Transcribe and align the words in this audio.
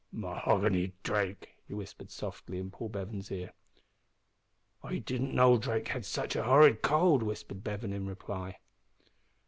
"M'ogany 0.11 0.93
Drake!" 1.03 1.49
he 1.67 1.75
whispered, 1.75 2.09
softly, 2.09 2.57
in 2.57 2.71
Paul 2.71 2.89
Bevan's 2.89 3.29
ear. 3.31 3.53
"I 4.81 4.97
didn't 4.97 5.35
know 5.35 5.59
Drake 5.59 5.89
had 5.89 6.05
sitch 6.05 6.35
a 6.35 6.41
horrid 6.41 6.81
cold," 6.81 7.21
whispered 7.21 7.63
Bevan, 7.63 7.93
in 7.93 8.07
reply. 8.07 8.57